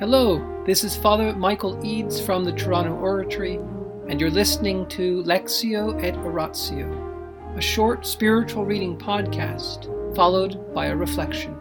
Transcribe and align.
Hello, 0.00 0.64
this 0.66 0.82
is 0.82 0.96
Father 0.96 1.32
Michael 1.36 1.78
Eads 1.86 2.20
from 2.20 2.42
the 2.42 2.50
Toronto 2.50 2.94
Oratory, 2.96 3.60
and 4.08 4.20
you're 4.20 4.28
listening 4.28 4.88
to 4.88 5.22
Lectio 5.22 6.02
et 6.02 6.16
Oratio, 6.16 7.54
a 7.56 7.60
short 7.60 8.04
spiritual 8.04 8.64
reading 8.64 8.98
podcast 8.98 9.86
followed 10.16 10.74
by 10.74 10.86
a 10.86 10.96
reflection. 10.96 11.56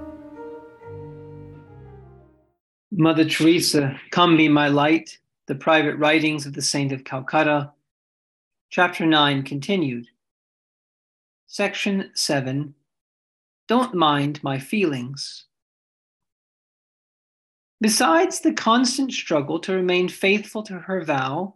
Mother 2.92 3.24
Teresa, 3.24 4.02
Come 4.10 4.36
Be 4.36 4.50
My 4.50 4.68
Light, 4.68 5.20
the 5.46 5.54
Private 5.54 5.98
Writings 5.98 6.48
of 6.48 6.54
the 6.54 6.62
Saint 6.64 6.92
of 6.92 7.04
Calcutta, 7.04 7.72
Chapter 8.72 9.06
9 9.06 9.44
continued. 9.44 10.08
Section 11.46 12.10
7 12.16 12.74
Don't 13.68 13.94
Mind 13.94 14.42
My 14.42 14.58
Feelings. 14.58 15.46
Besides 17.84 18.40
the 18.40 18.54
constant 18.54 19.12
struggle 19.12 19.60
to 19.60 19.74
remain 19.74 20.08
faithful 20.08 20.64
to 20.64 20.80
her 20.80 21.04
vow, 21.04 21.56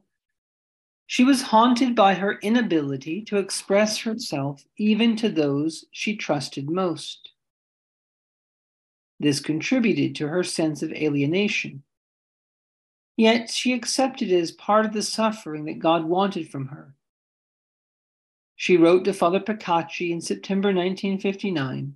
she 1.05 1.23
was 1.23 1.41
haunted 1.41 1.95
by 1.95 2.15
her 2.15 2.38
inability 2.39 3.21
to 3.27 3.38
express 3.38 3.99
herself 3.99 4.66
even 4.75 5.16
to 5.16 5.29
those 5.29 5.85
she 5.91 6.17
trusted 6.17 6.69
most. 6.69 7.29
This 9.21 9.39
contributed 9.39 10.16
to 10.16 10.27
her 10.27 10.43
sense 10.43 10.83
of 10.83 10.91
alienation. 10.91 11.83
Yet 13.16 13.49
she 13.49 13.71
accepted 13.71 14.30
it 14.30 14.38
as 14.38 14.52
part 14.52 14.85
of 14.85 14.91
the 14.91 15.03
suffering 15.03 15.63
that 15.63 15.80
God 15.80 16.03
wanted 16.03 16.49
from 16.49 16.67
her. 16.67 16.94
She 18.57 18.75
wrote 18.75 19.05
to 19.05 19.13
Father 19.13 19.39
Picachy 19.39 20.11
in 20.11 20.19
September 20.19 20.73
1959 20.73 21.95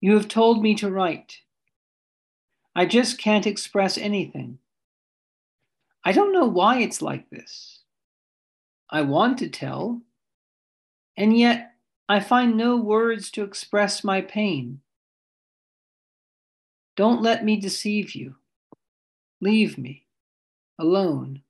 You 0.00 0.14
have 0.14 0.28
told 0.28 0.62
me 0.62 0.76
to 0.76 0.88
write. 0.88 1.40
I 2.78 2.86
just 2.86 3.18
can't 3.18 3.44
express 3.44 3.98
anything. 3.98 4.60
I 6.04 6.12
don't 6.12 6.32
know 6.32 6.46
why 6.46 6.78
it's 6.78 7.02
like 7.02 7.28
this. 7.28 7.80
I 8.88 9.00
want 9.02 9.38
to 9.38 9.48
tell, 9.48 10.00
and 11.16 11.36
yet 11.36 11.72
I 12.08 12.20
find 12.20 12.56
no 12.56 12.76
words 12.76 13.32
to 13.32 13.42
express 13.42 14.04
my 14.04 14.20
pain. 14.20 14.80
Don't 16.96 17.20
let 17.20 17.44
me 17.44 17.56
deceive 17.56 18.14
you. 18.14 18.36
Leave 19.40 19.76
me 19.76 20.06
alone. 20.78 21.42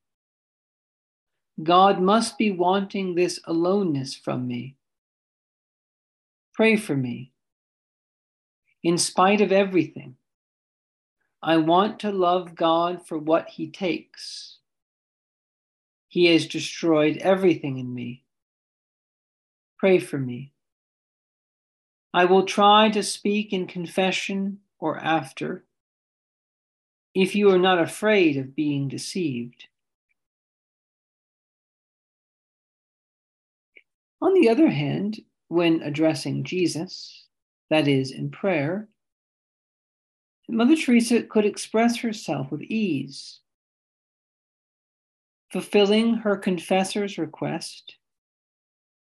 God 1.62 2.00
must 2.00 2.39
be 2.39 2.50
wanting 2.52 3.14
this 3.14 3.39
aloneness 3.45 4.14
from 4.14 4.47
me. 4.47 4.77
Pray 6.55 6.78
for 6.78 6.97
me. 6.97 7.33
In 8.83 8.97
spite 8.97 9.42
of 9.42 9.52
everything, 9.52 10.17
I 11.42 11.56
want 11.58 12.00
to 12.00 12.11
love 12.11 12.55
God 12.55 13.06
for 13.06 13.19
what 13.19 13.48
he 13.48 13.70
takes. 13.70 14.58
He 16.08 16.27
has 16.33 16.47
destroyed 16.47 17.19
everything 17.19 17.78
in 17.78 17.95
me. 17.95 18.25
Pray 19.78 19.98
for 19.98 20.19
me. 20.19 20.53
I 22.12 22.25
will 22.25 22.45
try 22.45 22.89
to 22.91 23.03
speak 23.03 23.53
in 23.53 23.67
confession 23.67 24.58
or 24.80 24.98
after, 24.98 25.64
if 27.14 27.34
you 27.34 27.50
are 27.50 27.58
not 27.58 27.80
afraid 27.80 28.36
of 28.36 28.56
being 28.56 28.89
deceived. 28.89 29.67
On 34.20 34.34
the 34.34 34.48
other 34.48 34.69
hand, 34.70 35.20
when 35.48 35.83
addressing 35.83 36.42
Jesus, 36.42 37.27
that 37.70 37.86
is, 37.86 38.11
in 38.11 38.30
prayer, 38.30 38.89
Mother 40.48 40.77
Teresa 40.77 41.22
could 41.22 41.44
express 41.44 41.98
herself 41.98 42.50
with 42.50 42.62
ease. 42.62 43.41
Fulfilling 45.52 46.14
her 46.14 46.36
confessor's 46.36 47.18
request, 47.18 47.96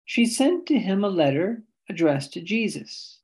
she 0.05 0.27
sent 0.27 0.67
to 0.67 0.79
him 0.79 1.05
a 1.05 1.09
letter 1.09 1.63
addressed 1.89 2.33
to 2.33 2.41
Jesus, 2.41 3.21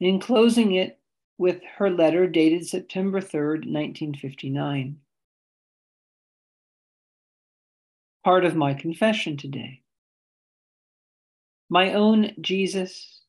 enclosing 0.00 0.74
it 0.74 0.98
with 1.38 1.60
her 1.76 1.90
letter 1.90 2.26
dated 2.26 2.66
September 2.66 3.20
3rd, 3.20 3.66
1959. 3.66 4.98
Part 8.24 8.44
of 8.44 8.56
my 8.56 8.74
confession 8.74 9.36
today. 9.36 9.82
My 11.68 11.92
own 11.92 12.32
Jesus, 12.40 13.22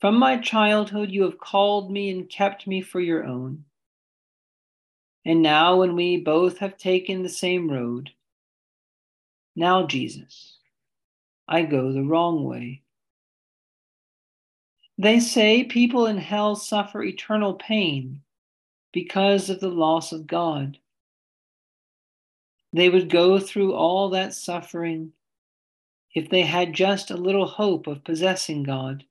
from 0.00 0.18
my 0.18 0.38
childhood, 0.38 1.10
you 1.10 1.24
have 1.24 1.38
called 1.38 1.90
me 1.90 2.10
and 2.10 2.28
kept 2.28 2.66
me 2.66 2.80
for 2.80 3.00
your 3.00 3.24
own. 3.24 3.64
And 5.24 5.42
now, 5.42 5.76
when 5.76 5.96
we 5.96 6.16
both 6.16 6.58
have 6.58 6.78
taken 6.78 7.22
the 7.22 7.28
same 7.28 7.70
road, 7.70 8.10
now, 9.56 9.86
Jesus, 9.86 10.56
I 11.48 11.62
go 11.62 11.92
the 11.92 12.04
wrong 12.04 12.44
way. 12.44 12.82
They 14.96 15.18
say 15.18 15.64
people 15.64 16.06
in 16.06 16.18
hell 16.18 16.54
suffer 16.54 17.02
eternal 17.02 17.54
pain 17.54 18.22
because 18.92 19.50
of 19.50 19.58
the 19.58 19.68
loss 19.68 20.12
of 20.12 20.28
God. 20.28 20.78
They 22.72 22.88
would 22.88 23.10
go 23.10 23.40
through 23.40 23.74
all 23.74 24.10
that 24.10 24.34
suffering 24.34 25.12
if 26.14 26.30
they 26.30 26.42
had 26.42 26.72
just 26.72 27.10
a 27.10 27.16
little 27.16 27.46
hope 27.46 27.86
of 27.86 28.04
possessing 28.04 28.62
God. 28.62 29.04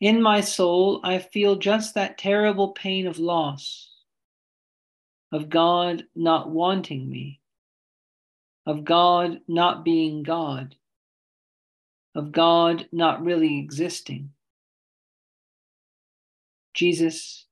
In 0.00 0.22
my 0.22 0.40
soul, 0.40 1.00
I 1.04 1.18
feel 1.18 1.56
just 1.56 1.94
that 1.94 2.16
terrible 2.16 2.68
pain 2.68 3.06
of 3.06 3.18
loss, 3.18 3.90
of 5.30 5.50
God 5.50 6.06
not 6.16 6.48
wanting 6.48 7.10
me, 7.10 7.40
of 8.64 8.84
God 8.84 9.42
not 9.46 9.84
being 9.84 10.22
God, 10.22 10.74
of 12.14 12.32
God 12.32 12.88
not 12.90 13.22
really 13.22 13.58
existing. 13.58 14.32
Jesus, 16.72 17.44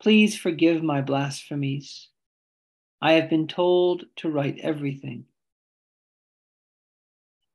please 0.00 0.38
forgive 0.38 0.82
my 0.82 1.02
blasphemies. 1.02 2.08
I 3.02 3.12
have 3.12 3.28
been 3.28 3.46
told 3.46 4.04
to 4.16 4.30
write 4.30 4.58
everything. 4.62 5.26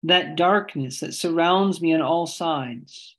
That 0.03 0.35
darkness 0.35 0.99
that 0.99 1.15
surrounds 1.15 1.81
me 1.81 1.95
on 1.95 2.01
all 2.01 2.27
sides, 2.27 3.15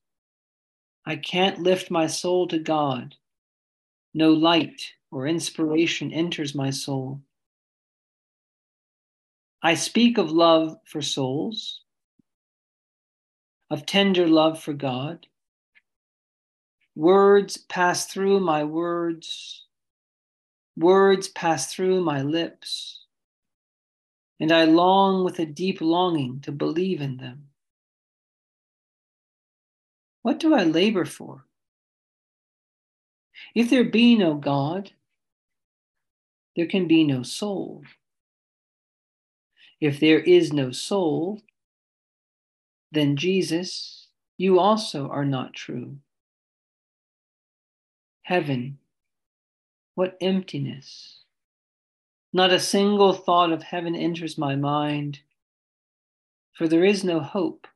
I 1.06 1.16
can't 1.16 1.60
lift 1.60 1.90
my 1.90 2.08
soul 2.08 2.48
to 2.48 2.58
God. 2.58 3.14
No 4.12 4.32
light 4.32 4.94
or 5.12 5.26
inspiration 5.26 6.12
enters 6.12 6.54
my 6.54 6.70
soul. 6.70 7.20
I 9.62 9.74
speak 9.74 10.18
of 10.18 10.32
love 10.32 10.78
for 10.84 11.02
souls, 11.02 11.82
of 13.70 13.86
tender 13.86 14.28
love 14.28 14.60
for 14.60 14.72
God. 14.72 15.26
Words 16.96 17.56
pass 17.56 18.06
through 18.06 18.40
my 18.40 18.64
words, 18.64 19.64
words 20.76 21.28
pass 21.28 21.72
through 21.72 22.02
my 22.02 22.22
lips, 22.22 23.00
and 24.40 24.52
I 24.52 24.64
long 24.64 25.24
with 25.24 25.38
a 25.38 25.46
deep 25.46 25.80
longing 25.80 26.40
to 26.42 26.52
believe 26.52 27.00
in 27.00 27.18
them. 27.18 27.45
What 30.26 30.40
do 30.40 30.54
I 30.56 30.64
labor 30.64 31.04
for? 31.04 31.44
If 33.54 33.70
there 33.70 33.84
be 33.84 34.16
no 34.16 34.34
God, 34.34 34.90
there 36.56 36.66
can 36.66 36.88
be 36.88 37.04
no 37.04 37.22
soul. 37.22 37.84
If 39.80 40.00
there 40.00 40.18
is 40.18 40.52
no 40.52 40.72
soul, 40.72 41.42
then 42.90 43.14
Jesus, 43.16 44.08
you 44.36 44.58
also 44.58 45.08
are 45.10 45.24
not 45.24 45.54
true. 45.54 45.98
Heaven, 48.22 48.78
what 49.94 50.16
emptiness. 50.20 51.20
Not 52.32 52.50
a 52.50 52.58
single 52.58 53.12
thought 53.12 53.52
of 53.52 53.62
heaven 53.62 53.94
enters 53.94 54.36
my 54.36 54.56
mind, 54.56 55.20
for 56.52 56.66
there 56.66 56.84
is 56.84 57.04
no 57.04 57.20
hope. 57.20 57.68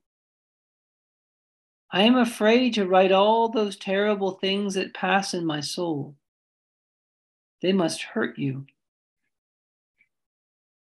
I 1.92 2.02
am 2.02 2.16
afraid 2.16 2.74
to 2.74 2.86
write 2.86 3.10
all 3.10 3.48
those 3.48 3.76
terrible 3.76 4.32
things 4.32 4.74
that 4.74 4.94
pass 4.94 5.34
in 5.34 5.44
my 5.44 5.60
soul. 5.60 6.14
They 7.62 7.72
must 7.72 8.02
hurt 8.02 8.38
you. 8.38 8.66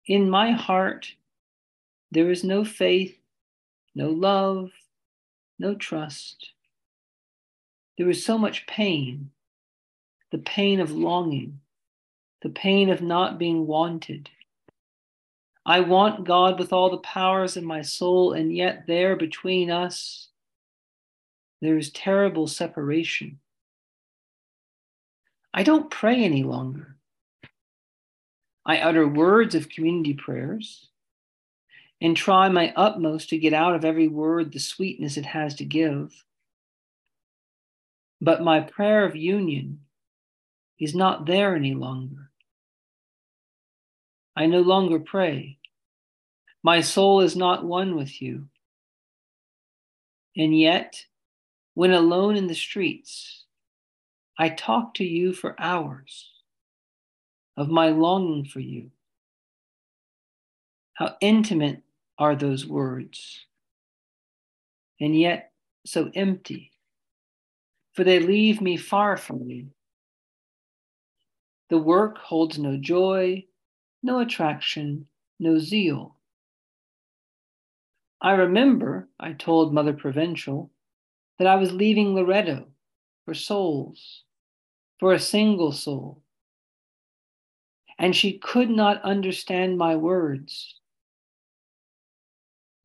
In 0.05 0.29
my 0.29 0.51
heart, 0.51 1.15
there 2.11 2.29
is 2.29 2.43
no 2.43 2.63
faith, 2.63 3.17
no 3.95 4.09
love, 4.09 4.71
no 5.57 5.75
trust. 5.75 6.51
There 7.97 8.09
is 8.09 8.25
so 8.25 8.37
much 8.37 8.67
pain 8.67 9.31
the 10.31 10.37
pain 10.37 10.79
of 10.79 10.91
longing, 10.91 11.59
the 12.41 12.49
pain 12.49 12.89
of 12.89 13.01
not 13.01 13.37
being 13.37 13.67
wanted. 13.67 14.29
I 15.65 15.81
want 15.81 16.23
God 16.23 16.57
with 16.57 16.71
all 16.71 16.89
the 16.89 16.97
powers 16.99 17.57
in 17.57 17.65
my 17.65 17.81
soul, 17.81 18.31
and 18.31 18.55
yet 18.55 18.87
there 18.87 19.17
between 19.17 19.69
us, 19.69 20.29
there 21.61 21.77
is 21.77 21.91
terrible 21.91 22.47
separation. 22.47 23.39
I 25.53 25.63
don't 25.63 25.91
pray 25.91 26.23
any 26.23 26.43
longer. 26.43 26.95
I 28.65 28.79
utter 28.79 29.07
words 29.07 29.55
of 29.55 29.69
community 29.69 30.13
prayers 30.13 30.87
and 31.99 32.17
try 32.17 32.49
my 32.49 32.73
utmost 32.75 33.29
to 33.29 33.37
get 33.37 33.53
out 33.53 33.75
of 33.75 33.85
every 33.85 34.07
word 34.07 34.51
the 34.51 34.59
sweetness 34.59 35.17
it 35.17 35.25
has 35.25 35.55
to 35.55 35.65
give. 35.65 36.11
But 38.19 38.43
my 38.43 38.61
prayer 38.61 39.05
of 39.05 39.15
union 39.15 39.81
is 40.79 40.95
not 40.95 41.25
there 41.25 41.55
any 41.55 41.75
longer. 41.75 42.31
I 44.35 44.47
no 44.47 44.61
longer 44.61 44.99
pray. 44.99 45.57
My 46.63 46.81
soul 46.81 47.21
is 47.21 47.35
not 47.35 47.65
one 47.65 47.95
with 47.95 48.21
you. 48.21 48.47
And 50.37 50.57
yet, 50.57 51.05
when 51.73 51.91
alone 51.91 52.35
in 52.35 52.47
the 52.47 52.55
streets, 52.55 53.45
I 54.37 54.49
talk 54.49 54.93
to 54.95 55.03
you 55.03 55.33
for 55.33 55.59
hours 55.59 56.29
of 57.57 57.69
my 57.69 57.89
longing 57.89 58.45
for 58.45 58.59
you. 58.59 58.91
How 60.93 61.15
intimate 61.21 61.81
are 62.17 62.35
those 62.35 62.65
words, 62.65 63.45
and 64.99 65.17
yet 65.17 65.51
so 65.85 66.11
empty, 66.13 66.71
for 67.93 68.03
they 68.03 68.19
leave 68.19 68.61
me 68.61 68.77
far 68.77 69.17
from 69.17 69.49
you. 69.49 69.67
The 71.69 71.77
work 71.77 72.17
holds 72.17 72.59
no 72.59 72.77
joy, 72.77 73.45
no 74.03 74.19
attraction, 74.19 75.07
no 75.39 75.57
zeal. 75.57 76.15
I 78.21 78.33
remember, 78.33 79.07
I 79.19 79.33
told 79.33 79.73
Mother 79.73 79.93
Provincial, 79.93 80.69
that 81.41 81.47
I 81.47 81.55
was 81.55 81.71
leaving 81.71 82.13
Loreto 82.13 82.67
for 83.25 83.33
souls, 83.33 84.25
for 84.99 85.11
a 85.11 85.19
single 85.19 85.71
soul. 85.71 86.21
And 87.97 88.15
she 88.15 88.37
could 88.37 88.69
not 88.69 89.01
understand 89.01 89.75
my 89.75 89.95
words. 89.95 90.75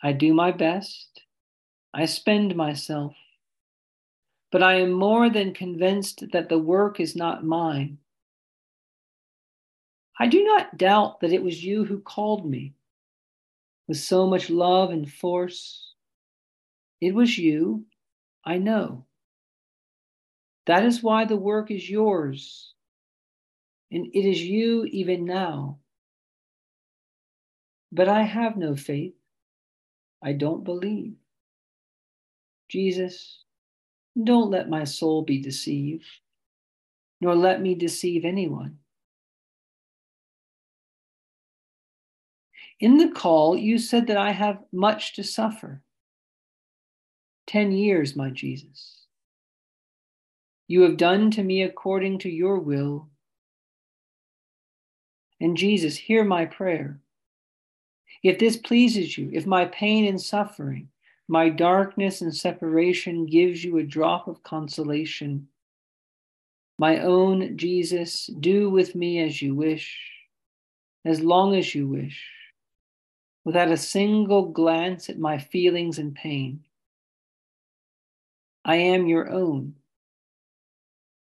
I 0.02 0.12
do 0.12 0.32
my 0.32 0.52
best, 0.52 1.20
I 1.92 2.06
spend 2.06 2.56
myself, 2.56 3.14
but 4.50 4.62
I 4.62 4.76
am 4.76 4.90
more 4.90 5.28
than 5.28 5.52
convinced 5.52 6.24
that 6.32 6.48
the 6.48 6.58
work 6.58 6.98
is 6.98 7.14
not 7.14 7.44
mine. 7.44 7.98
I 10.18 10.28
do 10.28 10.42
not 10.42 10.78
doubt 10.78 11.20
that 11.20 11.32
it 11.34 11.42
was 11.42 11.62
you 11.62 11.84
who 11.84 12.00
called 12.00 12.48
me 12.48 12.72
with 13.86 13.98
so 13.98 14.26
much 14.26 14.48
love 14.48 14.92
and 14.92 15.12
force. 15.12 15.92
It 17.02 17.14
was 17.14 17.36
you, 17.36 17.84
I 18.46 18.58
know. 18.58 19.04
That 20.66 20.84
is 20.84 21.02
why 21.02 21.24
the 21.24 21.36
work 21.36 21.70
is 21.70 21.90
yours, 21.90 22.74
and 23.90 24.06
it 24.14 24.24
is 24.24 24.40
you 24.40 24.84
even 24.84 25.24
now. 25.24 25.78
But 27.92 28.08
I 28.08 28.22
have 28.22 28.56
no 28.56 28.76
faith. 28.76 29.14
I 30.22 30.32
don't 30.32 30.64
believe. 30.64 31.14
Jesus, 32.68 33.44
don't 34.22 34.50
let 34.50 34.68
my 34.68 34.84
soul 34.84 35.22
be 35.22 35.40
deceived, 35.40 36.06
nor 37.20 37.34
let 37.34 37.60
me 37.60 37.74
deceive 37.74 38.24
anyone. 38.24 38.78
In 42.80 42.98
the 42.98 43.08
call, 43.08 43.56
you 43.56 43.78
said 43.78 44.06
that 44.08 44.16
I 44.16 44.32
have 44.32 44.58
much 44.72 45.14
to 45.14 45.24
suffer. 45.24 45.82
Ten 47.46 47.72
years, 47.72 48.16
my 48.16 48.30
Jesus. 48.30 49.06
You 50.68 50.82
have 50.82 50.96
done 50.96 51.30
to 51.32 51.42
me 51.42 51.62
according 51.62 52.18
to 52.20 52.30
your 52.30 52.58
will. 52.58 53.08
And 55.40 55.56
Jesus, 55.56 55.96
hear 55.96 56.24
my 56.24 56.46
prayer. 56.46 56.98
If 58.22 58.38
this 58.38 58.56
pleases 58.56 59.16
you, 59.16 59.30
if 59.32 59.46
my 59.46 59.66
pain 59.66 60.06
and 60.06 60.20
suffering, 60.20 60.88
my 61.28 61.48
darkness 61.48 62.20
and 62.20 62.34
separation 62.34 63.26
gives 63.26 63.62
you 63.62 63.78
a 63.78 63.84
drop 63.84 64.26
of 64.26 64.42
consolation, 64.42 65.48
my 66.78 66.98
own 66.98 67.56
Jesus, 67.56 68.26
do 68.40 68.70
with 68.70 68.94
me 68.94 69.20
as 69.20 69.40
you 69.40 69.54
wish, 69.54 69.98
as 71.04 71.20
long 71.20 71.54
as 71.54 71.74
you 71.74 71.86
wish 71.86 72.24
without 73.46 73.70
a 73.70 73.76
single 73.76 74.48
glance 74.48 75.08
at 75.08 75.20
my 75.20 75.38
feelings 75.38 76.00
and 76.00 76.16
pain. 76.16 76.65
I 78.68 78.76
am 78.76 79.06
your 79.06 79.30
own. 79.30 79.76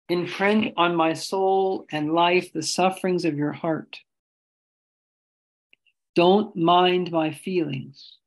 Imprint 0.08 0.76
on 0.78 0.96
my 0.96 1.12
soul 1.12 1.86
and 1.92 2.14
life 2.14 2.54
the 2.54 2.64
sufferings 2.64 3.26
of 3.26 3.38
your 3.38 3.52
heart. 3.52 4.00
Don't 6.16 6.56
mind 6.56 7.12
my 7.12 7.32
feelings. 7.32 8.18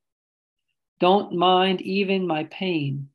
Don't 1.00 1.32
mind 1.32 1.80
even 1.80 2.26
my 2.26 2.44
pain. 2.44 3.08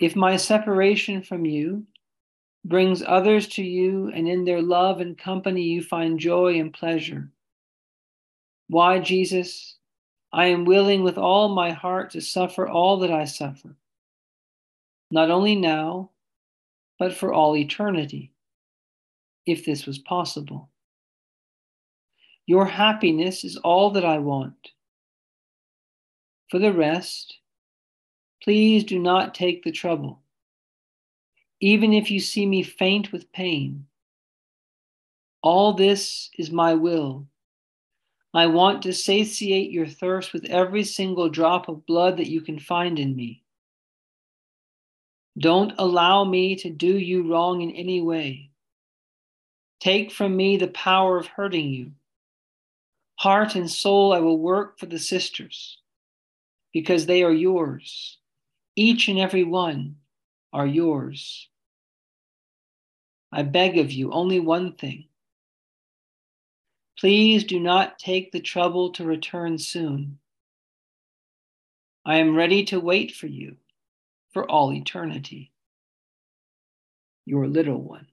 If 0.00 0.16
my 0.16 0.36
separation 0.36 1.22
from 1.22 1.46
you 1.46 1.86
brings 2.64 3.00
others 3.00 3.46
to 3.50 3.62
you, 3.62 4.10
and 4.12 4.26
in 4.26 4.44
their 4.44 4.60
love 4.60 5.00
and 5.00 5.16
company 5.16 5.62
you 5.62 5.84
find 5.84 6.18
joy 6.18 6.58
and 6.58 6.72
pleasure, 6.72 7.30
why, 8.66 8.98
Jesus, 8.98 9.76
I 10.32 10.46
am 10.46 10.64
willing 10.64 11.04
with 11.04 11.16
all 11.16 11.54
my 11.54 11.70
heart 11.70 12.10
to 12.10 12.20
suffer 12.20 12.66
all 12.66 12.98
that 12.98 13.12
I 13.12 13.24
suffer, 13.24 13.76
not 15.14 15.30
only 15.30 15.54
now, 15.54 16.10
but 16.98 17.14
for 17.14 17.32
all 17.32 17.56
eternity, 17.56 18.32
if 19.46 19.64
this 19.64 19.86
was 19.86 19.96
possible. 20.00 20.70
Your 22.46 22.66
happiness 22.66 23.44
is 23.44 23.56
all 23.58 23.90
that 23.90 24.04
I 24.04 24.18
want. 24.18 24.70
For 26.50 26.58
the 26.58 26.72
rest, 26.72 27.38
please 28.42 28.82
do 28.82 28.98
not 28.98 29.36
take 29.36 29.62
the 29.62 29.70
trouble, 29.70 30.20
even 31.60 31.92
if 31.92 32.10
you 32.10 32.18
see 32.18 32.44
me 32.44 32.64
faint 32.64 33.12
with 33.12 33.30
pain. 33.30 33.86
All 35.44 35.74
this 35.74 36.28
is 36.36 36.50
my 36.50 36.74
will 36.74 37.28
I 38.34 38.48
want 38.48 38.82
to 38.82 38.92
satiate 38.92 39.70
your 39.70 39.86
thirst 39.86 40.32
with 40.32 40.46
every 40.46 40.82
single 40.82 41.28
drop 41.28 41.68
of 41.68 41.86
blood 41.86 42.16
that 42.16 42.26
you 42.26 42.40
can 42.40 42.58
find 42.58 42.98
in 42.98 43.14
me. 43.14 43.43
Don't 45.38 45.72
allow 45.78 46.24
me 46.24 46.56
to 46.56 46.70
do 46.70 46.98
you 46.98 47.30
wrong 47.30 47.60
in 47.60 47.70
any 47.72 48.00
way. 48.00 48.50
Take 49.80 50.12
from 50.12 50.36
me 50.36 50.56
the 50.56 50.68
power 50.68 51.18
of 51.18 51.26
hurting 51.26 51.70
you. 51.70 51.92
Heart 53.16 53.54
and 53.54 53.70
soul, 53.70 54.12
I 54.12 54.20
will 54.20 54.38
work 54.38 54.78
for 54.78 54.86
the 54.86 54.98
sisters 54.98 55.78
because 56.72 57.06
they 57.06 57.22
are 57.22 57.32
yours. 57.32 58.18
Each 58.76 59.08
and 59.08 59.18
every 59.18 59.44
one 59.44 59.96
are 60.52 60.66
yours. 60.66 61.48
I 63.32 63.42
beg 63.42 63.78
of 63.78 63.90
you 63.92 64.12
only 64.12 64.40
one 64.40 64.74
thing 64.74 65.06
Please 66.98 67.42
do 67.44 67.58
not 67.58 67.98
take 67.98 68.30
the 68.30 68.40
trouble 68.40 68.90
to 68.92 69.04
return 69.04 69.58
soon. 69.58 70.18
I 72.06 72.16
am 72.16 72.36
ready 72.36 72.64
to 72.66 72.80
wait 72.80 73.12
for 73.12 73.26
you 73.26 73.56
for 74.34 74.50
all 74.50 74.72
eternity. 74.72 75.52
Your 77.24 77.46
little 77.46 77.80
one. 77.80 78.08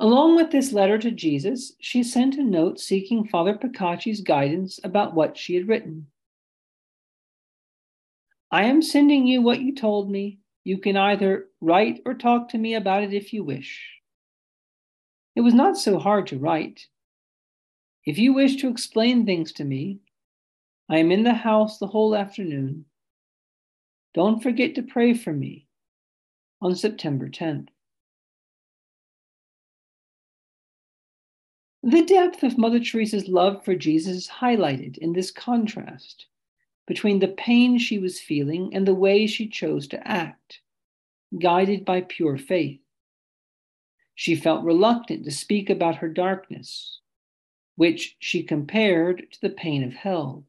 Along 0.00 0.36
with 0.36 0.50
this 0.50 0.72
letter 0.72 0.98
to 0.98 1.10
Jesus, 1.10 1.72
she 1.80 2.02
sent 2.02 2.36
a 2.36 2.42
note 2.42 2.80
seeking 2.80 3.26
Father 3.26 3.54
Picachy's 3.54 4.20
guidance 4.20 4.80
about 4.82 5.14
what 5.14 5.36
she 5.36 5.54
had 5.54 5.68
written. 5.68 6.06
I 8.50 8.64
am 8.64 8.82
sending 8.82 9.26
you 9.26 9.42
what 9.42 9.60
you 9.60 9.74
told 9.74 10.10
me. 10.10 10.38
You 10.62 10.78
can 10.78 10.96
either 10.96 11.46
write 11.60 12.00
or 12.06 12.14
talk 12.14 12.48
to 12.50 12.58
me 12.58 12.74
about 12.74 13.02
it 13.02 13.12
if 13.12 13.32
you 13.32 13.44
wish. 13.44 13.90
It 15.36 15.40
was 15.40 15.54
not 15.54 15.76
so 15.76 15.98
hard 15.98 16.28
to 16.28 16.38
write. 16.38 16.86
If 18.06 18.18
you 18.18 18.32
wish 18.32 18.56
to 18.56 18.68
explain 18.68 19.26
things 19.26 19.52
to 19.54 19.64
me, 19.64 20.00
I 20.88 20.98
am 20.98 21.10
in 21.10 21.22
the 21.22 21.34
house 21.34 21.78
the 21.78 21.86
whole 21.86 22.14
afternoon. 22.14 22.84
Don't 24.12 24.42
forget 24.42 24.74
to 24.74 24.82
pray 24.82 25.14
for 25.14 25.32
me 25.32 25.66
on 26.60 26.76
September 26.76 27.28
10th. 27.28 27.68
The 31.82 32.02
depth 32.02 32.42
of 32.42 32.56
Mother 32.56 32.80
Teresa's 32.80 33.28
love 33.28 33.64
for 33.64 33.74
Jesus 33.74 34.16
is 34.16 34.28
highlighted 34.28 34.96
in 34.98 35.12
this 35.12 35.30
contrast 35.30 36.26
between 36.86 37.18
the 37.18 37.28
pain 37.28 37.78
she 37.78 37.98
was 37.98 38.20
feeling 38.20 38.74
and 38.74 38.86
the 38.86 38.94
way 38.94 39.26
she 39.26 39.48
chose 39.48 39.86
to 39.88 40.08
act, 40.08 40.60
guided 41.38 41.84
by 41.84 42.02
pure 42.02 42.38
faith. 42.38 42.80
She 44.14 44.36
felt 44.36 44.64
reluctant 44.64 45.24
to 45.24 45.30
speak 45.30 45.70
about 45.70 45.96
her 45.96 46.08
darkness, 46.08 47.00
which 47.76 48.16
she 48.18 48.42
compared 48.42 49.30
to 49.32 49.40
the 49.40 49.50
pain 49.50 49.82
of 49.82 49.92
hell, 49.92 50.44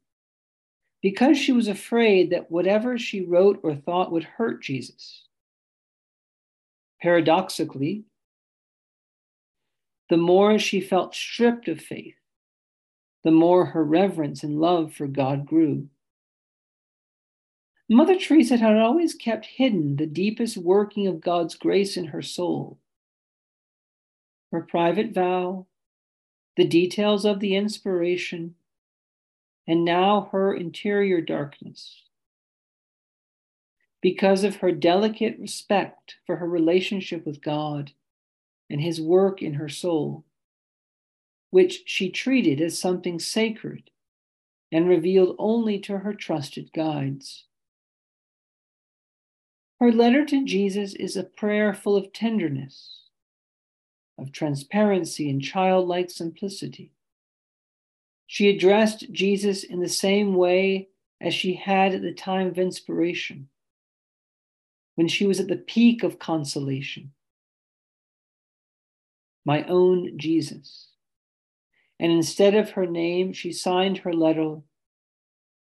because 1.08 1.38
she 1.38 1.52
was 1.52 1.68
afraid 1.68 2.30
that 2.30 2.50
whatever 2.50 2.98
she 2.98 3.24
wrote 3.24 3.60
or 3.62 3.76
thought 3.76 4.10
would 4.10 4.24
hurt 4.24 4.60
Jesus. 4.60 5.22
Paradoxically, 7.00 8.02
the 10.10 10.16
more 10.16 10.58
she 10.58 10.80
felt 10.80 11.14
stripped 11.14 11.68
of 11.68 11.80
faith, 11.80 12.16
the 13.22 13.30
more 13.30 13.66
her 13.66 13.84
reverence 13.84 14.42
and 14.42 14.60
love 14.60 14.92
for 14.94 15.06
God 15.06 15.46
grew. 15.46 15.86
Mother 17.88 18.18
Teresa 18.18 18.56
had 18.56 18.76
always 18.76 19.14
kept 19.14 19.46
hidden 19.46 19.94
the 19.94 20.06
deepest 20.06 20.56
working 20.56 21.06
of 21.06 21.20
God's 21.20 21.54
grace 21.54 21.96
in 21.96 22.06
her 22.06 22.22
soul. 22.22 22.80
Her 24.50 24.62
private 24.62 25.14
vow, 25.14 25.66
the 26.56 26.66
details 26.66 27.24
of 27.24 27.38
the 27.38 27.54
inspiration, 27.54 28.56
and 29.66 29.84
now 29.84 30.28
her 30.32 30.54
interior 30.54 31.20
darkness. 31.20 32.02
Because 34.00 34.44
of 34.44 34.56
her 34.56 34.72
delicate 34.72 35.38
respect 35.38 36.16
for 36.26 36.36
her 36.36 36.48
relationship 36.48 37.26
with 37.26 37.42
God 37.42 37.92
and 38.70 38.80
his 38.80 39.00
work 39.00 39.42
in 39.42 39.54
her 39.54 39.68
soul, 39.68 40.24
which 41.50 41.82
she 41.86 42.10
treated 42.10 42.60
as 42.60 42.78
something 42.78 43.18
sacred 43.18 43.90
and 44.70 44.88
revealed 44.88 45.36
only 45.38 45.78
to 45.80 45.98
her 45.98 46.12
trusted 46.12 46.72
guides. 46.72 47.44
Her 49.80 49.92
letter 49.92 50.24
to 50.26 50.44
Jesus 50.44 50.94
is 50.94 51.16
a 51.16 51.24
prayer 51.24 51.74
full 51.74 51.96
of 51.96 52.12
tenderness, 52.12 53.02
of 54.18 54.32
transparency 54.32 55.28
and 55.28 55.42
childlike 55.42 56.10
simplicity. 56.10 56.92
She 58.26 58.48
addressed 58.48 59.12
Jesus 59.12 59.62
in 59.62 59.80
the 59.80 59.88
same 59.88 60.34
way 60.34 60.88
as 61.20 61.32
she 61.32 61.54
had 61.54 61.94
at 61.94 62.02
the 62.02 62.12
time 62.12 62.48
of 62.48 62.58
inspiration, 62.58 63.48
when 64.96 65.08
she 65.08 65.26
was 65.26 65.40
at 65.40 65.48
the 65.48 65.56
peak 65.56 66.02
of 66.02 66.18
consolation. 66.18 67.12
My 69.44 69.64
own 69.64 70.18
Jesus. 70.18 70.88
And 71.98 72.12
instead 72.12 72.54
of 72.54 72.70
her 72.70 72.86
name, 72.86 73.32
she 73.32 73.52
signed 73.52 73.98
her 73.98 74.12
letter, 74.12 74.56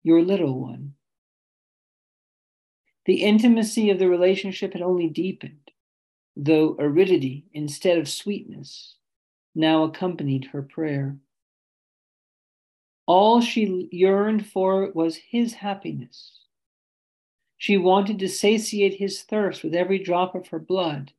Your 0.03 0.23
Little 0.23 0.59
One. 0.59 0.95
The 3.05 3.23
intimacy 3.23 3.91
of 3.91 3.99
the 3.99 4.09
relationship 4.09 4.73
had 4.73 4.83
only 4.83 5.09
deepened, 5.09 5.71
though 6.37 6.77
aridity 6.79 7.47
instead 7.53 7.99
of 7.99 8.09
sweetness 8.09 8.97
now 9.55 9.85
accompanied 9.85 10.47
her 10.47 10.63
prayer. 10.63 11.17
All 13.09 13.41
she 13.41 13.89
yearned 13.91 14.47
for 14.47 14.93
was 14.93 15.17
his 15.17 15.55
happiness. 15.55 16.41
She 17.57 17.79
wanted 17.79 18.19
to 18.19 18.29
satiate 18.29 18.97
his 18.97 19.23
thirst 19.23 19.65
with 19.65 19.75
every 19.75 19.99
drop 19.99 20.35
of 20.35 20.49
her 20.49 20.59
blood. 20.59 21.13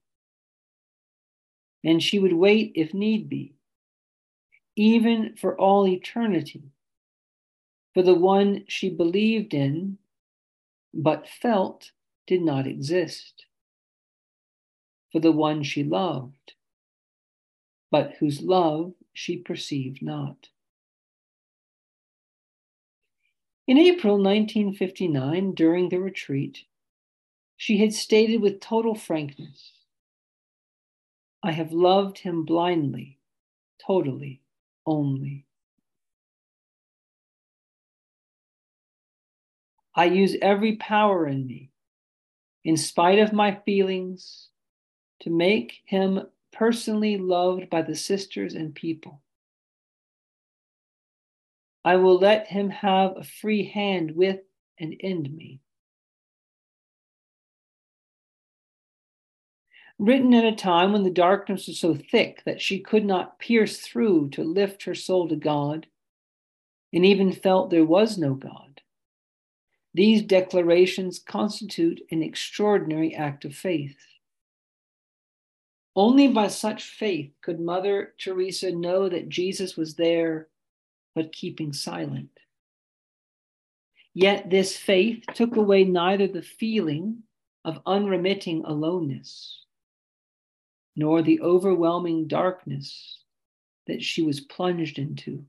And 1.83 2.03
she 2.03 2.19
would 2.19 2.33
wait 2.33 2.73
if 2.75 2.93
need 2.93 3.27
be, 3.27 3.55
even 4.75 5.35
for 5.35 5.59
all 5.59 5.87
eternity, 5.87 6.61
for 7.95 8.03
the 8.03 8.13
one 8.13 8.65
she 8.67 8.91
believed 8.91 9.55
in 9.55 9.97
but 10.93 11.27
felt 11.27 11.91
did 12.27 12.43
not 12.43 12.67
exist, 12.67 13.47
for 15.11 15.19
the 15.19 15.31
one 15.31 15.63
she 15.63 15.83
loved, 15.83 16.53
but 17.89 18.13
whose 18.19 18.43
love 18.43 18.93
she 19.13 19.37
perceived 19.37 20.03
not. 20.03 20.49
In 23.69 23.77
April 23.77 24.15
1959, 24.15 25.53
during 25.53 25.89
the 25.89 25.99
retreat, 25.99 26.65
she 27.55 27.77
had 27.77 27.93
stated 27.93 28.41
with 28.41 28.59
total 28.59 28.95
frankness 28.95 29.73
I 31.43 31.51
have 31.51 31.71
loved 31.71 32.17
him 32.17 32.45
blindly, 32.45 33.19
totally, 33.85 34.41
only. 34.87 35.45
I 39.93 40.05
use 40.05 40.35
every 40.41 40.75
power 40.77 41.27
in 41.27 41.45
me, 41.45 41.69
in 42.63 42.75
spite 42.75 43.19
of 43.19 43.33
my 43.33 43.61
feelings, 43.67 44.47
to 45.19 45.29
make 45.29 45.83
him 45.85 46.21
personally 46.51 47.19
loved 47.19 47.69
by 47.69 47.83
the 47.83 47.95
sisters 47.95 48.55
and 48.55 48.73
people. 48.73 49.21
I 51.83 51.95
will 51.95 52.17
let 52.19 52.47
him 52.47 52.69
have 52.69 53.15
a 53.15 53.23
free 53.23 53.65
hand 53.65 54.11
with 54.15 54.39
and 54.79 54.93
in 54.93 55.23
me. 55.23 55.61
Written 59.97 60.33
at 60.33 60.45
a 60.45 60.55
time 60.55 60.93
when 60.93 61.03
the 61.03 61.09
darkness 61.09 61.67
was 61.67 61.79
so 61.79 61.93
thick 61.93 62.43
that 62.45 62.61
she 62.61 62.79
could 62.79 63.05
not 63.05 63.39
pierce 63.39 63.79
through 63.79 64.29
to 64.29 64.43
lift 64.43 64.83
her 64.83 64.95
soul 64.95 65.27
to 65.27 65.35
God, 65.35 65.87
and 66.93 67.05
even 67.05 67.31
felt 67.31 67.69
there 67.69 67.85
was 67.85 68.17
no 68.17 68.33
God. 68.33 68.81
These 69.93 70.21
declarations 70.21 71.19
constitute 71.19 72.01
an 72.11 72.23
extraordinary 72.23 73.13
act 73.13 73.43
of 73.43 73.55
faith. 73.55 73.97
Only 75.95 76.29
by 76.29 76.47
such 76.47 76.83
faith 76.83 77.31
could 77.41 77.59
Mother 77.59 78.13
Teresa 78.17 78.71
know 78.71 79.09
that 79.09 79.27
Jesus 79.27 79.75
was 79.75 79.95
there 79.95 80.47
but 81.15 81.33
keeping 81.33 81.73
silent. 81.73 82.29
Yet 84.13 84.49
this 84.49 84.75
faith 84.75 85.23
took 85.33 85.55
away 85.55 85.83
neither 85.83 86.27
the 86.27 86.41
feeling 86.41 87.23
of 87.63 87.81
unremitting 87.85 88.63
aloneness 88.65 89.63
nor 90.95 91.21
the 91.21 91.39
overwhelming 91.41 92.27
darkness 92.27 93.23
that 93.87 94.03
she 94.03 94.21
was 94.21 94.41
plunged 94.41 94.99
into. 94.99 95.45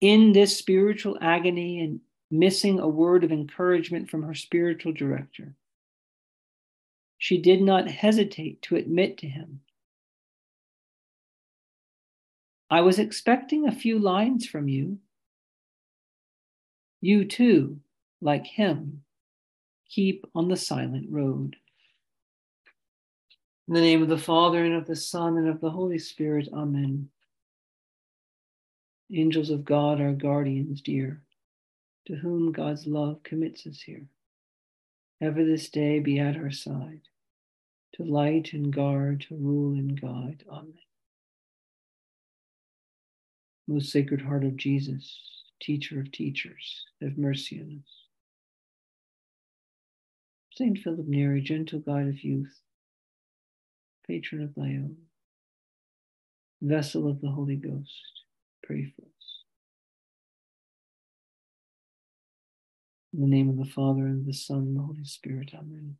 In 0.00 0.32
this 0.32 0.56
spiritual 0.56 1.16
agony 1.20 1.80
and 1.80 2.00
missing 2.30 2.80
a 2.80 2.88
word 2.88 3.22
of 3.22 3.30
encouragement 3.30 4.10
from 4.10 4.24
her 4.24 4.34
spiritual 4.34 4.92
director, 4.92 5.54
she 7.18 7.38
did 7.38 7.62
not 7.62 7.88
hesitate 7.88 8.60
to 8.62 8.74
admit 8.74 9.18
to 9.18 9.28
him 9.28 9.60
I 12.72 12.80
was 12.80 12.98
expecting 12.98 13.68
a 13.68 13.70
few 13.70 13.98
lines 13.98 14.46
from 14.46 14.66
you. 14.66 14.96
You 17.02 17.26
too, 17.26 17.80
like 18.22 18.46
him, 18.46 19.02
keep 19.90 20.24
on 20.34 20.48
the 20.48 20.56
silent 20.56 21.04
road. 21.10 21.56
In 23.68 23.74
the 23.74 23.80
name 23.82 24.02
of 24.02 24.08
the 24.08 24.16
Father, 24.16 24.64
and 24.64 24.72
of 24.72 24.86
the 24.86 24.96
Son, 24.96 25.36
and 25.36 25.50
of 25.50 25.60
the 25.60 25.68
Holy 25.68 25.98
Spirit, 25.98 26.48
Amen. 26.50 27.10
Angels 29.12 29.50
of 29.50 29.66
God, 29.66 30.00
our 30.00 30.14
guardians 30.14 30.80
dear, 30.80 31.20
to 32.06 32.16
whom 32.16 32.52
God's 32.52 32.86
love 32.86 33.22
commits 33.22 33.66
us 33.66 33.82
here, 33.82 34.06
ever 35.20 35.44
this 35.44 35.68
day 35.68 35.98
be 35.98 36.18
at 36.18 36.38
our 36.38 36.50
side, 36.50 37.02
to 37.96 38.02
light 38.02 38.54
and 38.54 38.72
guard, 38.72 39.26
to 39.28 39.36
rule 39.36 39.74
and 39.74 40.00
guide. 40.00 40.42
Amen. 40.50 40.72
Most 43.68 43.90
Sacred 43.92 44.22
Heart 44.22 44.44
of 44.44 44.56
Jesus, 44.56 45.18
Teacher 45.60 46.00
of 46.00 46.10
teachers, 46.10 46.84
have 47.00 47.16
mercy 47.16 47.60
on 47.60 47.80
us. 47.80 47.92
Saint 50.56 50.78
Philip 50.78 51.06
Neri, 51.06 51.40
gentle 51.40 51.78
guide 51.78 52.08
of 52.08 52.24
youth, 52.24 52.60
patron 54.06 54.42
of 54.42 54.52
own, 54.58 54.96
vessel 56.60 57.08
of 57.08 57.20
the 57.20 57.30
Holy 57.30 57.56
Ghost, 57.56 58.22
pray 58.64 58.84
for 58.84 59.02
us. 59.02 59.44
In 63.14 63.20
the 63.20 63.28
name 63.28 63.48
of 63.48 63.58
the 63.58 63.72
Father, 63.72 64.06
and 64.06 64.26
the 64.26 64.34
Son, 64.34 64.58
and 64.58 64.76
the 64.76 64.82
Holy 64.82 65.04
Spirit, 65.04 65.52
Amen. 65.54 65.96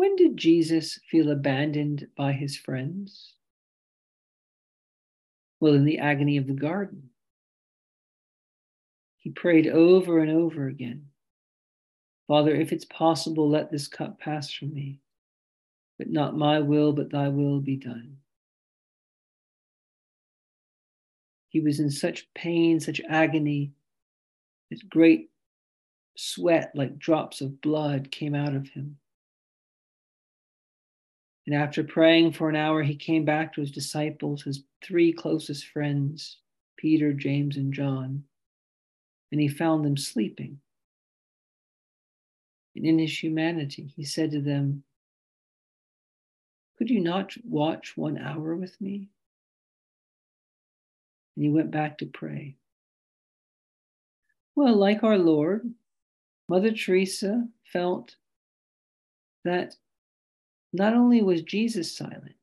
When 0.00 0.16
did 0.16 0.38
Jesus 0.38 0.98
feel 1.10 1.30
abandoned 1.30 2.08
by 2.16 2.32
his 2.32 2.56
friends? 2.56 3.34
Well, 5.60 5.74
in 5.74 5.84
the 5.84 5.98
agony 5.98 6.38
of 6.38 6.46
the 6.46 6.54
garden. 6.54 7.10
He 9.18 9.28
prayed 9.28 9.66
over 9.66 10.20
and 10.20 10.30
over 10.30 10.68
again 10.68 11.08
Father, 12.26 12.54
if 12.54 12.72
it's 12.72 12.86
possible, 12.86 13.50
let 13.50 13.70
this 13.70 13.88
cup 13.88 14.18
pass 14.18 14.50
from 14.50 14.72
me, 14.72 15.00
but 15.98 16.08
not 16.08 16.34
my 16.34 16.60
will, 16.60 16.94
but 16.94 17.10
thy 17.10 17.28
will 17.28 17.60
be 17.60 17.76
done. 17.76 18.16
He 21.50 21.60
was 21.60 21.78
in 21.78 21.90
such 21.90 22.32
pain, 22.32 22.80
such 22.80 23.02
agony, 23.06 23.74
that 24.70 24.88
great 24.88 25.28
sweat, 26.16 26.72
like 26.74 26.98
drops 26.98 27.42
of 27.42 27.60
blood, 27.60 28.10
came 28.10 28.34
out 28.34 28.54
of 28.54 28.66
him. 28.70 28.96
And 31.50 31.60
after 31.60 31.82
praying 31.82 32.34
for 32.34 32.48
an 32.48 32.54
hour, 32.54 32.80
he 32.80 32.94
came 32.94 33.24
back 33.24 33.52
to 33.52 33.60
his 33.60 33.72
disciples, 33.72 34.44
his 34.44 34.62
three 34.84 35.12
closest 35.12 35.66
friends, 35.66 36.36
Peter, 36.76 37.12
James, 37.12 37.56
and 37.56 37.74
John. 37.74 38.22
and 39.32 39.40
he 39.40 39.48
found 39.48 39.84
them 39.84 39.96
sleeping. 39.96 40.60
And 42.76 42.86
in 42.86 43.00
his 43.00 43.20
humanity, 43.20 43.92
he 43.96 44.04
said 44.04 44.30
to 44.30 44.40
them, 44.40 44.84
Could 46.78 46.88
you 46.88 47.00
not 47.00 47.32
watch 47.42 47.96
one 47.96 48.16
hour 48.16 48.54
with 48.54 48.80
me? 48.80 49.08
And 51.34 51.44
he 51.44 51.50
went 51.50 51.72
back 51.72 51.98
to 51.98 52.06
pray. 52.06 52.54
Well, 54.54 54.76
like 54.76 55.02
our 55.02 55.18
Lord, 55.18 55.74
Mother 56.48 56.70
Teresa 56.70 57.48
felt 57.72 58.14
that 59.42 59.74
not 60.72 60.94
only 60.94 61.22
was 61.22 61.42
Jesus 61.42 61.96
silent, 61.96 62.34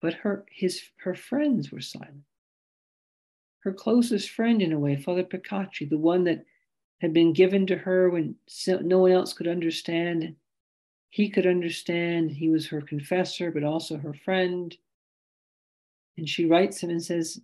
but 0.00 0.14
her 0.14 0.44
his 0.50 0.82
her 0.96 1.14
friends 1.14 1.72
were 1.72 1.80
silent. 1.80 2.24
Her 3.60 3.72
closest 3.72 4.30
friend, 4.30 4.60
in 4.60 4.72
a 4.72 4.78
way, 4.78 4.94
Father 4.96 5.24
Picachy, 5.24 5.86
the 5.86 5.96
one 5.96 6.24
that 6.24 6.44
had 7.00 7.14
been 7.14 7.32
given 7.32 7.66
to 7.66 7.76
her 7.76 8.10
when 8.10 8.36
no 8.66 8.98
one 8.98 9.12
else 9.12 9.32
could 9.32 9.48
understand. 9.48 10.36
He 11.08 11.30
could 11.30 11.46
understand. 11.46 12.30
He 12.30 12.50
was 12.50 12.66
her 12.66 12.80
confessor, 12.80 13.50
but 13.50 13.64
also 13.64 13.96
her 13.96 14.12
friend. 14.12 14.76
And 16.18 16.28
she 16.28 16.44
writes 16.44 16.82
him 16.82 16.90
and 16.90 17.02
says, 17.02 17.40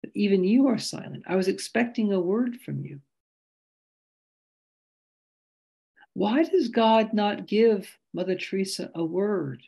But 0.00 0.10
even 0.14 0.44
you 0.44 0.66
are 0.68 0.78
silent. 0.78 1.24
I 1.26 1.36
was 1.36 1.48
expecting 1.48 2.12
a 2.12 2.20
word 2.20 2.56
from 2.64 2.84
you. 2.84 3.00
Why 6.14 6.42
does 6.42 6.68
God 6.68 7.12
not 7.12 7.46
give 7.46 7.98
Mother 8.12 8.34
Teresa 8.34 8.90
a 8.94 9.04
word? 9.04 9.62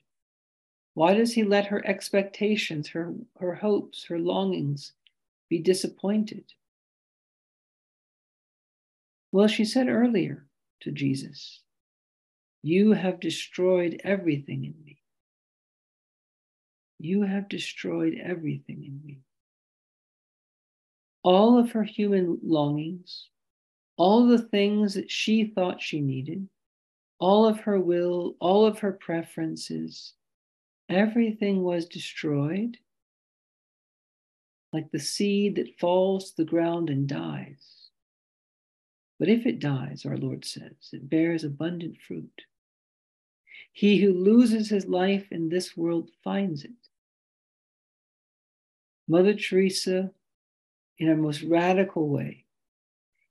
Why 0.94 1.14
does 1.14 1.32
he 1.32 1.42
let 1.42 1.66
her 1.66 1.86
expectations, 1.86 2.88
her, 2.88 3.14
her 3.38 3.54
hopes, 3.54 4.04
her 4.04 4.18
longings 4.18 4.92
be 5.48 5.58
disappointed? 5.58 6.44
Well, 9.30 9.48
she 9.48 9.64
said 9.64 9.88
earlier 9.88 10.46
to 10.80 10.90
Jesus, 10.90 11.62
You 12.62 12.92
have 12.92 13.20
destroyed 13.20 14.00
everything 14.04 14.64
in 14.64 14.74
me. 14.84 14.98
You 16.98 17.22
have 17.22 17.48
destroyed 17.48 18.18
everything 18.22 18.84
in 18.84 19.00
me. 19.04 19.20
All 21.22 21.58
of 21.58 21.72
her 21.72 21.84
human 21.84 22.38
longings, 22.42 23.28
all 23.96 24.26
the 24.26 24.38
things 24.42 24.94
that 24.94 25.10
she 25.10 25.44
thought 25.46 25.80
she 25.80 26.00
needed, 26.00 26.48
all 27.22 27.46
of 27.46 27.60
her 27.60 27.78
will, 27.78 28.34
all 28.40 28.66
of 28.66 28.80
her 28.80 28.90
preferences, 28.90 30.14
everything 30.88 31.62
was 31.62 31.86
destroyed 31.86 32.76
like 34.72 34.90
the 34.90 34.98
seed 34.98 35.54
that 35.54 35.78
falls 35.78 36.30
to 36.30 36.38
the 36.38 36.50
ground 36.50 36.90
and 36.90 37.06
dies. 37.06 37.90
But 39.20 39.28
if 39.28 39.46
it 39.46 39.60
dies, 39.60 40.04
our 40.04 40.16
Lord 40.16 40.44
says, 40.44 40.72
it 40.92 41.08
bears 41.08 41.44
abundant 41.44 41.96
fruit. 42.08 42.42
He 43.72 43.98
who 43.98 44.12
loses 44.12 44.68
his 44.68 44.86
life 44.86 45.30
in 45.30 45.48
this 45.48 45.76
world 45.76 46.10
finds 46.24 46.64
it. 46.64 46.72
Mother 49.06 49.34
Teresa, 49.34 50.10
in 50.98 51.08
a 51.08 51.14
most 51.14 51.42
radical 51.42 52.08
way, 52.08 52.46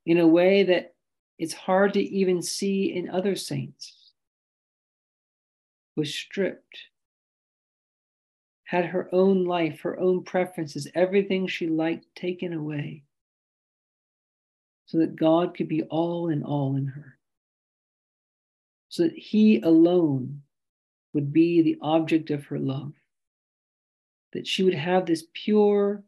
in 0.06 0.18
a 0.18 0.28
way 0.28 0.64
that 0.64 0.94
it's 1.42 1.54
hard 1.54 1.92
to 1.92 2.00
even 2.00 2.40
see 2.40 2.94
in 2.96 3.10
other 3.10 3.36
saints, 3.36 4.12
was 5.96 6.14
stripped, 6.14 6.78
had 8.64 8.86
her 8.86 9.10
own 9.12 9.46
life, 9.46 9.82
her 9.82 10.00
own 10.00 10.24
preferences, 10.24 10.88
everything 10.94 11.48
she 11.48 11.66
liked 11.66 12.06
taken 12.16 12.54
away, 12.54 13.02
so 14.86 15.00
that 15.00 15.16
God 15.16 15.58
could 15.58 15.68
be 15.68 15.82
all 15.82 16.30
in 16.30 16.44
all 16.44 16.76
in 16.76 16.86
her, 16.86 17.18
so 18.90 19.02
that 19.02 19.18
He 19.18 19.62
alone 19.62 20.44
would 21.14 21.34
be 21.34 21.64
the 21.64 21.80
object 21.82 22.30
of 22.30 22.46
her 22.46 22.60
love, 22.60 22.94
that 24.34 24.46
she 24.46 24.62
would 24.62 24.76
have 24.76 25.08
this 25.08 25.26
pure, 25.34 26.04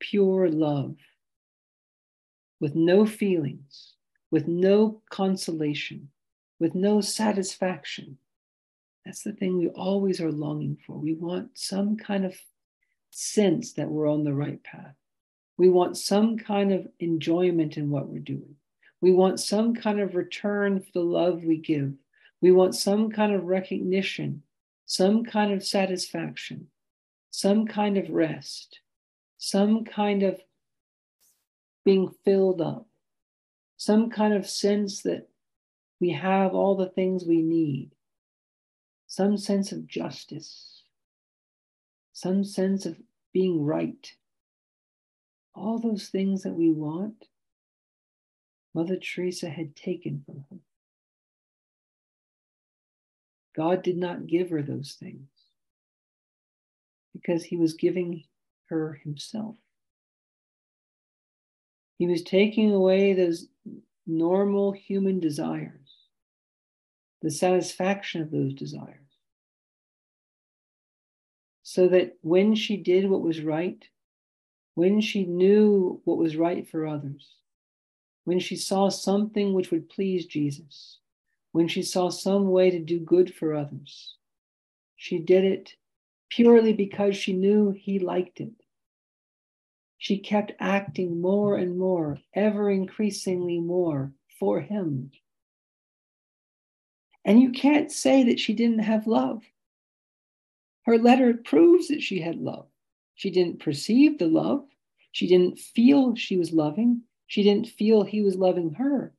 pure 0.00 0.50
love 0.50 0.96
with 2.60 2.74
no 2.74 3.06
feelings, 3.06 3.95
with 4.36 4.46
no 4.46 5.00
consolation, 5.08 6.10
with 6.60 6.74
no 6.74 7.00
satisfaction. 7.00 8.18
That's 9.02 9.22
the 9.22 9.32
thing 9.32 9.56
we 9.56 9.68
always 9.68 10.20
are 10.20 10.30
longing 10.30 10.76
for. 10.86 10.92
We 10.98 11.14
want 11.14 11.56
some 11.56 11.96
kind 11.96 12.26
of 12.26 12.36
sense 13.10 13.72
that 13.72 13.88
we're 13.88 14.10
on 14.10 14.24
the 14.24 14.34
right 14.34 14.62
path. 14.62 14.94
We 15.56 15.70
want 15.70 15.96
some 15.96 16.36
kind 16.36 16.70
of 16.70 16.86
enjoyment 17.00 17.78
in 17.78 17.88
what 17.88 18.08
we're 18.10 18.18
doing. 18.18 18.56
We 19.00 19.10
want 19.10 19.40
some 19.40 19.74
kind 19.74 20.00
of 20.00 20.14
return 20.14 20.80
for 20.80 20.90
the 20.92 21.00
love 21.00 21.42
we 21.42 21.56
give. 21.56 21.94
We 22.42 22.52
want 22.52 22.74
some 22.74 23.10
kind 23.10 23.32
of 23.32 23.44
recognition, 23.44 24.42
some 24.84 25.24
kind 25.24 25.50
of 25.54 25.64
satisfaction, 25.64 26.66
some 27.30 27.66
kind 27.66 27.96
of 27.96 28.10
rest, 28.10 28.80
some 29.38 29.86
kind 29.86 30.22
of 30.22 30.38
being 31.86 32.10
filled 32.26 32.60
up, 32.60 32.86
some 33.76 34.10
kind 34.10 34.34
of 34.34 34.48
sense 34.48 35.02
that 35.02 35.28
we 36.00 36.10
have 36.10 36.54
all 36.54 36.76
the 36.76 36.88
things 36.88 37.24
we 37.24 37.42
need, 37.42 37.90
some 39.06 39.36
sense 39.36 39.72
of 39.72 39.86
justice, 39.86 40.82
some 42.12 42.44
sense 42.44 42.86
of 42.86 42.96
being 43.32 43.64
right 43.64 44.12
all 45.56 45.78
those 45.78 46.08
things 46.08 46.42
that 46.42 46.52
we 46.52 46.70
want, 46.70 47.24
Mother 48.74 48.96
Teresa 48.96 49.48
had 49.48 49.74
taken 49.74 50.22
from 50.26 50.44
her. 50.50 50.58
God 53.56 53.82
did 53.82 53.96
not 53.96 54.26
give 54.26 54.50
her 54.50 54.62
those 54.62 54.96
things 55.00 55.28
because 57.14 57.42
he 57.42 57.56
was 57.56 57.72
giving 57.72 58.24
her 58.68 59.00
himself. 59.02 59.54
He 61.98 62.06
was 62.06 62.22
taking 62.22 62.74
away 62.74 63.14
those 63.14 63.46
normal 64.06 64.72
human 64.72 65.20
desires, 65.20 66.06
the 67.22 67.30
satisfaction 67.30 68.22
of 68.22 68.30
those 68.30 68.54
desires, 68.54 69.00
so 71.62 71.88
that 71.88 72.16
when 72.22 72.54
she 72.54 72.76
did 72.76 73.08
what 73.10 73.22
was 73.22 73.40
right, 73.40 73.84
when 74.74 75.00
she 75.00 75.24
knew 75.24 76.00
what 76.04 76.18
was 76.18 76.36
right 76.36 76.68
for 76.68 76.86
others, 76.86 77.34
when 78.24 78.38
she 78.38 78.56
saw 78.56 78.88
something 78.88 79.52
which 79.54 79.70
would 79.70 79.88
please 79.88 80.26
Jesus, 80.26 80.98
when 81.52 81.68
she 81.68 81.82
saw 81.82 82.08
some 82.08 82.50
way 82.50 82.70
to 82.70 82.78
do 82.78 83.00
good 83.00 83.34
for 83.34 83.54
others, 83.54 84.16
she 84.96 85.18
did 85.18 85.44
it 85.44 85.74
purely 86.28 86.72
because 86.72 87.16
she 87.16 87.32
knew 87.32 87.70
he 87.70 87.98
liked 87.98 88.40
it. 88.40 88.52
She 89.98 90.18
kept 90.18 90.52
acting 90.60 91.20
more 91.20 91.56
and 91.56 91.78
more, 91.78 92.18
ever 92.34 92.70
increasingly 92.70 93.60
more 93.60 94.12
for 94.38 94.60
him. 94.60 95.10
And 97.24 97.40
you 97.40 97.50
can't 97.50 97.90
say 97.90 98.22
that 98.24 98.38
she 98.38 98.54
didn't 98.54 98.80
have 98.80 99.06
love. 99.06 99.42
Her 100.84 100.98
letter 100.98 101.34
proves 101.34 101.88
that 101.88 102.02
she 102.02 102.20
had 102.20 102.36
love. 102.36 102.66
She 103.16 103.30
didn't 103.30 103.60
perceive 103.60 104.18
the 104.18 104.28
love. 104.28 104.64
She 105.10 105.26
didn't 105.26 105.58
feel 105.58 106.14
she 106.14 106.36
was 106.36 106.52
loving. 106.52 107.02
She 107.26 107.42
didn't 107.42 107.68
feel 107.68 108.04
he 108.04 108.22
was 108.22 108.36
loving 108.36 108.74
her. 108.74 109.12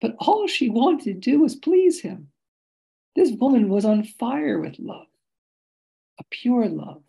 But 0.00 0.16
all 0.18 0.48
she 0.48 0.70
wanted 0.70 1.04
to 1.04 1.14
do 1.14 1.40
was 1.40 1.54
please 1.54 2.00
him. 2.00 2.28
This 3.14 3.32
woman 3.32 3.68
was 3.68 3.84
on 3.84 4.02
fire 4.02 4.58
with 4.58 4.78
love, 4.78 5.06
a 6.18 6.24
pure 6.30 6.68
love. 6.68 7.02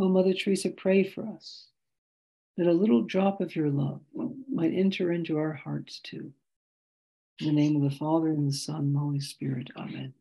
Oh, 0.00 0.08
Mother 0.08 0.32
Teresa, 0.32 0.70
pray 0.70 1.04
for 1.04 1.26
us 1.26 1.66
that 2.56 2.66
a 2.66 2.72
little 2.72 3.02
drop 3.02 3.42
of 3.42 3.54
your 3.54 3.68
love 3.68 4.00
might 4.50 4.72
enter 4.72 5.12
into 5.12 5.36
our 5.36 5.52
hearts 5.52 6.00
too. 6.02 6.32
In 7.38 7.48
the 7.48 7.52
name 7.52 7.76
of 7.76 7.82
the 7.82 7.96
Father, 7.98 8.28
and 8.28 8.48
the 8.48 8.52
Son, 8.52 8.76
and 8.76 8.94
the 8.94 8.98
Holy 8.98 9.20
Spirit. 9.20 9.68
Amen. 9.76 10.14